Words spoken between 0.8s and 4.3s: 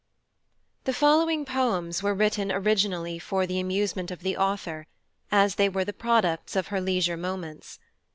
THE following POEMS were written originally for the Amusement of